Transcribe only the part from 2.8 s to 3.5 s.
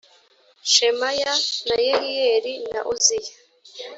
uziya